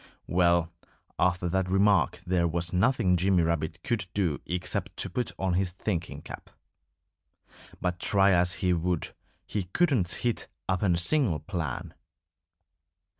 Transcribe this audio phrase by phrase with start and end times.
[0.25, 0.73] Well,
[1.19, 5.69] after that remark there was nothing Jimmy Rabbit could do except to put on his
[5.73, 6.49] thinking cap.
[7.79, 9.13] But try as he would,
[9.45, 11.93] he couldn't hit upon a single plan.